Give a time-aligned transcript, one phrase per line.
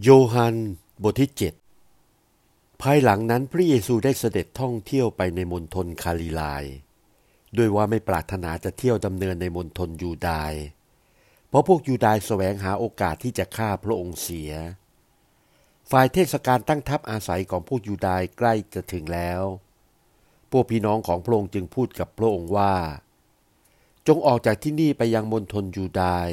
[0.00, 0.56] โยฮัน
[1.02, 1.54] บทที่เจ็ด
[2.82, 6.64] ภายหลังนั้นพระเยซูได้เสด็จท่องเที่ยวไปในมณฑลคาลิลาย
[7.56, 10.52] ด้วยว่าไม่ปรารถนาจะเที่ยวดำเนินในมณฑลยูดาย
[11.48, 14.52] เพราะพวกยูดายแสวงหาโอกาสที่จะฆ่าพระองค์เสีย
[15.90, 19.42] ฝ่ายเทศกาลตั้งทัพอาศัยของพวกยูดายใกล้จะถึงแล้ว
[20.50, 22.74] พวกพี่น้องของพระองค์จึงพูดกับพระองค์ว่า
[24.06, 26.28] จงออกจากที่นี่ไปยังมณฑลยูดาย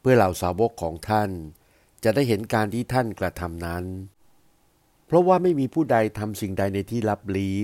[0.00, 1.30] เพื่อเหล่าสาวกของท่าน
[2.04, 3.84] จะได้เห็นการที่ท่านกระทำนั้น
[5.06, 7.58] เพราะว่าไม่มีผู้ใดทำสิ่งใดในที่ลับลี้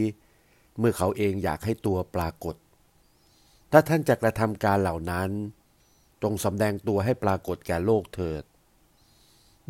[0.79, 2.57] เมื่อเขาเองอยากให้ตัวปรากฏ
[3.73, 5.31] ถ้าท่านจะกระทำการเหล่านั้น
[6.23, 8.45] จงสำแดงตัวให้ปรากฏแก่โลกเถิด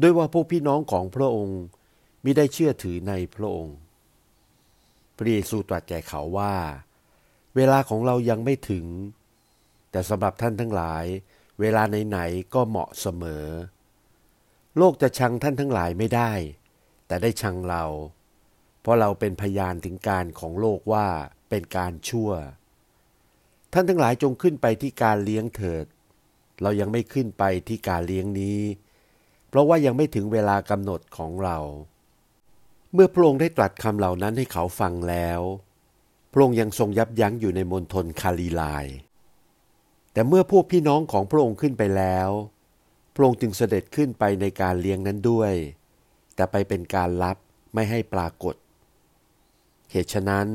[0.00, 1.60] ด้วยว่าพวกพี่น้องของพระองค์
[2.24, 3.76] มิได้เชื่อถือในพระองค์
[5.16, 6.54] พระเยซูตรัสแก่เขาว่า
[7.56, 8.86] เวลาของเรายังไม่ถึง
[9.90, 11.04] แต่สำหรับท่านทั้งหลาย
[11.60, 13.46] เวลาไหนๆก็เหมาะเสมอ
[14.78, 16.32] โลกจะชังท่านทั้งหลายไม่ได้
[17.06, 17.84] แต่ได้ชังเรา
[18.80, 21.06] เพราะเราเป็นพยานถึงการของโลกว่า
[21.48, 22.30] เป็นการชั่ว
[23.72, 25.86] ท่านทั้งหลายจงขึ้นไปที่การเลี้ยงเถิด
[26.62, 28.60] เรายังไม่ขึ้นไปที่การเลี้ยงนี้
[29.48, 31.58] เพราะว่ายังไม่ถึงเวลากำหนดของเรา
[32.92, 35.40] เมื่อพระองค์ได้ตรัสคำเหล่านั้นให้เขาฟังแล้ว
[36.32, 38.86] พระองค์ยังทรงยับยั้งอยู่ในมณฑลคาลีลาย
[40.12, 42.30] แต่เมื่อพวกพี่น้องของพระองค์ขึ้นไปแล้ว
[43.16, 45.52] พระองค์จึงเสด็จขึ้นไปในการเลี้ยงนั้นด้วย
[46.34, 47.36] แต่ไปเป็นการลับ
[47.74, 48.54] ไม่ให้ปรากฏ
[49.90, 50.46] เหตุฉะนั้น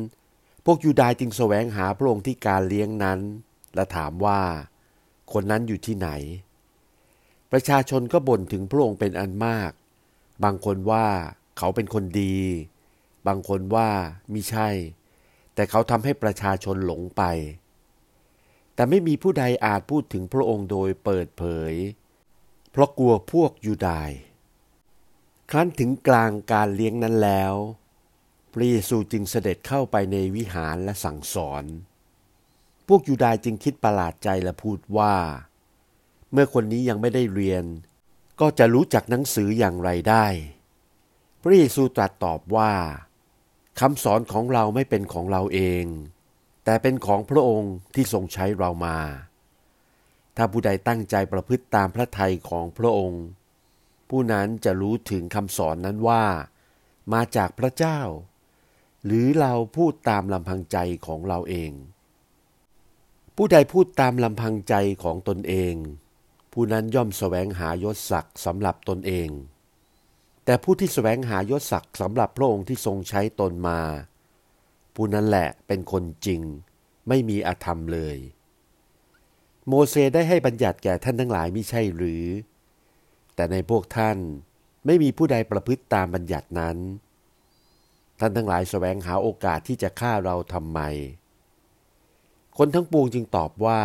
[0.65, 3.19] พวกยูดายจึงแสวงหาพระองค์ที่การเลี้ยงนั้น
[3.75, 4.41] และถามว่า
[5.33, 6.09] คนนั้นอยู่ที่ไหน
[7.51, 9.71] ประชาชนก็บ่นถึงพระองค์เป็นอันมาก
[10.43, 11.07] บางคนว่า
[11.57, 12.37] เขาเป็นคนดี
[13.27, 13.89] บางคนว่า
[14.33, 14.69] มิใช่
[15.55, 17.23] แต่เขาทำให้ประชาชนหลงไป
[18.75, 21.73] แต่ไม่มีผู้ใดอาจพูดถึงพระองค์โดยเปิดเผย
[22.71, 24.11] เพราะกลัวพวกยูดาย
[25.51, 27.53] ครั้นถึงกลางการเลี้ยงนั้นแล้ว
[28.53, 31.63] พระเยซูจึงเสด็จเข้าไปในวิหารและสั่งสอน
[32.87, 35.15] พวกยูดายจึงคิดประหลาดใจและพูดว่า
[36.31, 37.65] เมื่อคนนี้ยังไม่ได้เรียน
[38.39, 40.25] ก็จะรู้จักหนังสืออย่างไรได้
[41.41, 42.73] พระเยซูตรัสตอบว่า
[43.79, 45.85] คำสอนของเราไม่เป็นของเราเอง
[46.65, 48.97] แต่เป็นของพระองค์ที่ทรงใช้เรามา
[50.35, 53.23] ถ้าผู้ใดตั้งใจประพฤติตามพระทัยของพระองค์
[54.09, 56.25] ผู้นั้นจะรู้ถึงคำสอนนั้นว่า
[57.13, 57.99] มาจากพระเจ้า
[59.05, 61.71] หรือเราพูดตามลำพังใจของเราเอง
[63.35, 65.75] ผู้ใดพูดตามลำพังใจของตนเอง
[66.53, 69.29] ผู้นั้นย่อมแสวงหายศศักดิ์สำหรับตนเอง
[70.45, 73.81] แต่ผู้ที่แสวงหายศศักดิ์สำหรับพระองค์ที่ทรงใช้ตนมา
[74.95, 76.41] ผู้นั้นแหละเป็นคนจริง
[77.07, 78.17] ไม่มีอธรรมเลย
[79.73, 82.25] โมเสสได้ให้บัญญัติแก่ท่านทั้งหลายมิใช่หรือ
[83.35, 84.17] แต่ในพวกท่าน
[84.85, 86.77] ไม่มีผู้ใดประพฤติตามบัญญัตินั้น
[88.19, 90.79] ท่านทั้งหลายแสวงหาโอกาสที่จะฆ่าเราทำไม
[92.57, 93.81] คนทั้งปวงจึงตอบว่า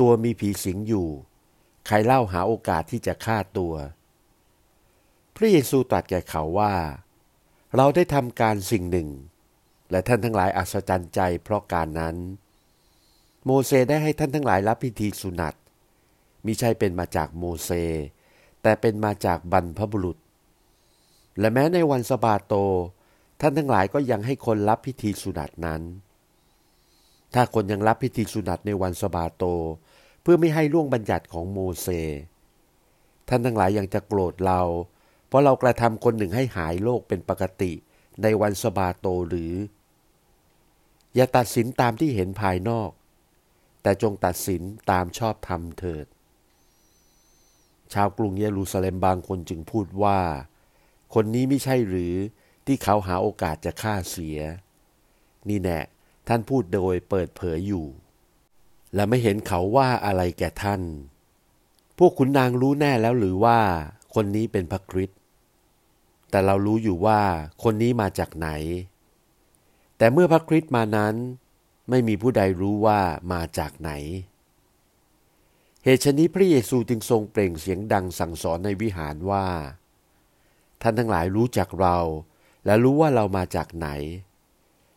[0.00, 1.08] ตัวมีผีสิงอยู่
[1.86, 3.74] ใครเล่าหาโอกาสที่จะฆ่าตัว
[5.36, 6.74] พระเยซูตรัสแก่เขาว่า
[7.76, 9.08] เราได้ทำการสิ่งหนึ่ง
[9.90, 12.16] และท่านทั้งหลายอัศจรรย์ใจเพราะการนั้น
[13.44, 15.54] โมเสได้ให้ท่านทั้งหลายรับพิธีสุนัต
[16.44, 17.70] มิใช่เป็นมาจากโมเส
[18.62, 20.16] แต่เป็นมาจากบรรพบุรุษ
[21.38, 22.54] และแม้ในวันสบาโต
[23.40, 25.82] ท่านทั้งหลายก็ยังให้คนรับพิธีสุนัตนั้น
[27.34, 29.44] ถ้าคนยังรับพิธีสุนัตในวันสบาโต
[30.22, 31.88] เพื่อไม่ให้ล่วงบัญญัติของโมเส
[33.28, 34.60] ท่านทั้งหลายยังจะโกรธเรา
[35.28, 37.72] เพราะเรากระทำคนหนึ่งให้หายโรคเป็นปกติ
[38.22, 39.52] ในวันสบาโตหรือ
[41.14, 42.90] อย่าตัดสินตามที่เห็นภายนอก
[43.82, 46.06] แต่จงตัดสินตามชอบธรรมเถิด
[47.92, 50.18] ชาวกรุงเยรูซาเล็มบางคนจึงพูดว่า
[51.14, 52.14] คนนี้ไม่ใช่หรือ
[52.66, 54.38] ที่เขาหาโอกาสจะฆ่าเสีย
[55.48, 55.80] นี่แน่
[56.28, 57.86] ท่านพูดโดยเปิดเผยอยู่
[58.94, 60.82] และไม่เห็นเขาว่าอะไรแก่ท่าน
[61.98, 63.58] พวกขุนนางรู้แน่แล้วหรือว่า
[64.14, 65.18] คนนี้เป็นพระคริสต์
[66.30, 67.20] แต่เรารู้อยู่ว่า
[67.62, 68.48] คนนี้มาจากไหน
[69.98, 71.14] แต่เมื่อพระคริสต์มานั้น
[71.90, 73.00] ไม่มีผู้ใดรู้ว่า
[73.32, 73.90] มาจากไหน
[75.84, 79.46] เหตุฉนี้พระเยซูจึงทรงเปล่งเสียงดังสั่งสอนในวิหารว่า
[80.82, 81.98] ท่านทั้งหลายรู้จักเรา
[82.64, 83.88] และรู้ว่าเรามาจากไหน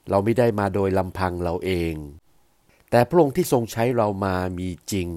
[0.10, 1.96] เราไม่ได้มาโดยลำพังเราเอง
[2.90, 5.10] แต่พระองค์ที่ทรงใช้เรามามีจริง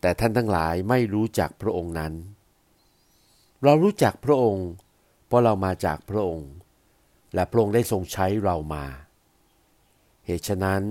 [0.00, 2.12] แต่ท่านทั้งหลายไม่รู้จักพระองค์นั้น
[3.62, 4.68] เรารู้จักพระองค์
[5.26, 6.50] เพราะเรามาจากพระองค์
[7.34, 8.84] และพระองค์ได้ทรงใช้เรามา
[10.26, 10.82] เหตุฉะนั้น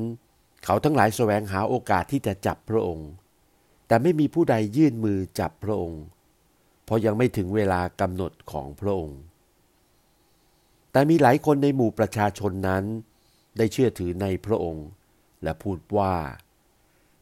[0.64, 3.10] เขาทั้งหลายแสวงหาโอกาสที่จะจับพระองค์
[3.88, 6.04] แต่ไม่มีผู้ใดยื่นมือจับพระองค์
[6.86, 9.20] เพราะยังไม่ถึงเวลากำหนดของพระองค์
[10.92, 12.84] แต่มีหลายคนในหมู่ประชาชนนั้น
[13.58, 14.88] ได้เชื่อถือในพระองค์
[15.44, 16.14] และพูดว่า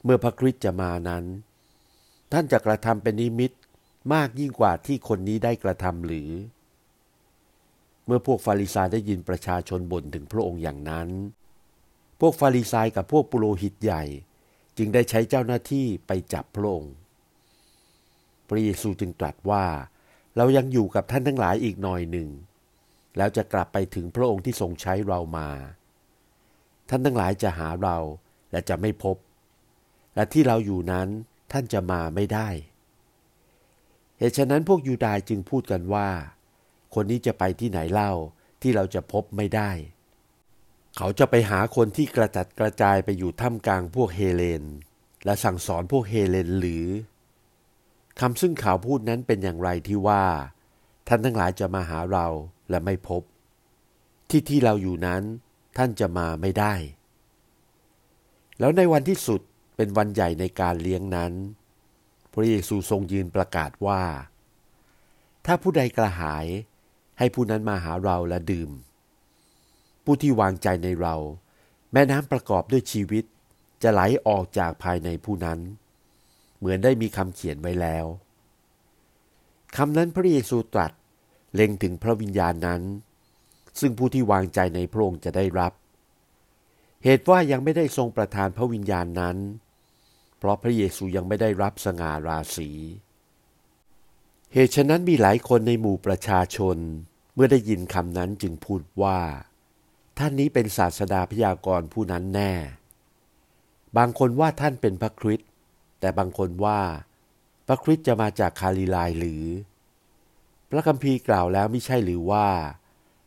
[0.03, 1.25] เมื่อพระคริสต์จะมานั้น
[2.31, 3.51] ท่านจะกระทำเป็นนิมิต
[4.13, 6.29] มากยิ่งกว่าที่คนนี้ได้กระทำหรือ
[8.05, 11.09] เมื่อพวกฟาริสาได้ยินประชาชนบ่นถึงพระองค์อย่างนั้น
[12.21, 14.03] พวกฟาริสายกับพวกปุโรหิตใหญ่
[14.77, 16.95] จึงได้ใช้เจ้าหน้าที่ไปจับพระองค์
[18.47, 19.65] พระเยซูจึงตรัสว่า
[20.37, 22.29] เรายังอยู่กับท่านทั้งหลายอีกหน่อยหนึ่ง
[23.17, 25.49] แล้วจะกลับไปถึงพระองค์ที่ทรงใช้เรามา
[26.89, 27.97] ท่านทั้งหลายจะหาเรา
[28.51, 29.17] และจะไม่พบ
[30.15, 31.07] และที่เราอยู่นั้น
[31.51, 32.49] ท่านจะมาไม่ได้
[34.17, 36.09] เหตุฉะนั้นพวกยูดายจึงพูดกันว่า
[36.93, 38.11] คนนี้จะไปที่ไหนเล่า
[38.61, 39.71] ที่เราจะพบไม่ได้
[40.97, 44.63] เขาจะไปหาคนที่กระจัดกระจายไปอยู่ท่ามกลางพวกเฮเลน
[45.25, 46.85] และสั่งสอนพวกเฮเลนหรือ
[48.19, 50.25] คำซึ่งข่าวพูดนั้นเป็นอย่างไรที่ว่า
[51.07, 52.27] ท่านทั้งหลายจะมาหาเรา
[52.69, 53.21] และไม่พบ
[54.29, 55.23] ที่ที่เราอยู่นั้น
[55.77, 56.73] ท่านจะมาไม่ได้
[58.59, 59.41] แล้วในวันที่สุด
[59.75, 61.33] เป็นวันใหญ่ในการเลี้ยงนั้น
[62.31, 64.03] พระเยซูทรงยืนประกาศว่า
[65.45, 66.45] ถ้าผู้ใดกระหาย
[67.17, 68.71] ให้ผู้นั้นมาหาเราและดื่ม
[70.03, 71.15] ผู้ที่วางใจในเรา
[71.91, 73.23] แม่น้ำประกอบด้วยชีวิต
[73.83, 75.59] จะไหลออกจากภายในผู้นั้น
[76.57, 78.05] เหมือนได้มีคำเขียนไว้แล้ว
[79.75, 80.91] คำนั้นพระเยซูตรัส
[81.53, 82.81] เล็งถึงพระวิญญาณนั้น
[83.79, 85.73] ซึ่งผู้ที่วางใจในพระองค์จะได้รับ
[87.03, 89.37] เหตุว่ายังไม่ได้ทรงประทานพระวิญญาณนั้น
[90.37, 92.69] เพราะพระเยซูยังไม่ได้รับสง่าราศี
[94.53, 96.77] เหตุฉะนั้นมีหลายคนในหมู่ประชาชน
[97.33, 99.19] เมื่อได้ยินคำนั้นจึงพูดว่า
[100.17, 102.51] ท่านนี้เป็นศาสดาพยากรณ์ผู้นั้นแน่
[103.97, 105.49] บางคนว่าท่านเป็นพระคริสต์
[105.99, 106.79] แต่บางคนว่า
[107.67, 109.43] พระคริสต์จะมาจากคาลิลายหรือ
[110.69, 112.47] พระคัมภีร์กล่าวแล้วไม่ใช่หรือว่า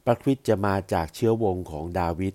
[0.04, 2.34] พระคริสต์จะมาจากเชื้อวงของดาวิด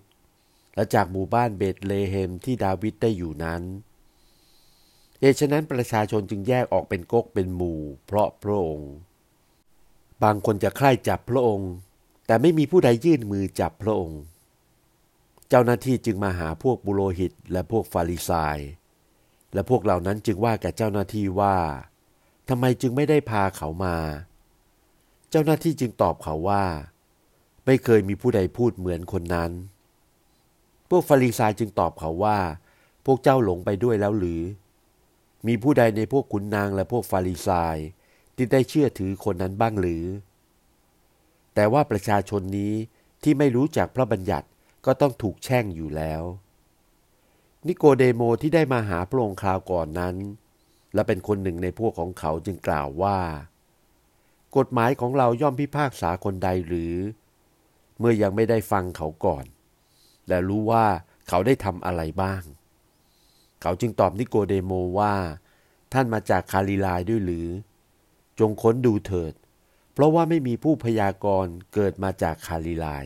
[0.76, 3.62] และจากหมู่บ้านเบตเลเฮมที่ดาวิดได้อยู่นั้น
[5.20, 8.92] เหตุฉะนั้นประชาชนจึงแยกออกเป็นก๊กเป็นหมู่ เพราะพระองค์
[10.24, 11.72] บางคนจะใคร่จับพระองค์
[12.28, 14.20] แต่ไม่มีผู้ใดยื่นมือจับพระองค์
[15.52, 18.60] เจ้าหน้าที่จึงมาหาพวกบุโรหิตและพวกฟาริสาย
[19.54, 21.58] และพวกเหล่านั้นจึงว่าแก่เจ้าหน้าที่ว่า
[22.50, 23.98] ทำไมจึงไม่ได้พาเขามา
[25.30, 26.64] เจ้าหน้าที่จึงตอบเขาว่า
[27.66, 29.52] ไม่เคยมีผู้ใดพูดเหมือนคนนั้น
[30.90, 32.38] พวกฟาริสายจึงตอบเขาว่า
[33.06, 34.42] พวกเจ้าหลงไปด้วยแล้วหรือ
[35.48, 37.78] มีผู้ใดในพวกขุนนางและพวกฟาริสาย
[38.36, 40.06] ที่ได้เชื่อถือคนนั้นบ้างหรือ
[41.56, 42.74] แต่ว่าประชาชนนี้
[43.24, 44.48] ที่ไม่รู้จักพระบัญญัติ
[44.86, 46.24] ก็ต้องถูกแช่งอยู่แล้ว
[47.68, 50.16] นิโกเดโมที่ได้มาหาพระองค์คราวก่อนนั้น
[50.94, 53.20] และเป็นคนหนึ่งในพวกของเขาจึงกล่าวว่า
[54.58, 56.96] กฎหมายของเราย่อมพิพากษาคนใดหรือ
[58.00, 59.46] เมื่อยังไม่ได้ฟังเขาก่อน
[60.28, 60.86] และรู้ว่า
[61.28, 62.44] เขาได้ทำอะไรบ้าง
[63.62, 65.16] เขาจึงตอบนิโกเดโมว่า
[65.94, 67.48] ท่านมาจากคาลิลายด้วยหรือ
[68.40, 69.34] จงค้นดูเถิด
[69.94, 73.06] เพราะว่าไม่มีผู้พยากรณ์เกิดมาจากคาลิลาย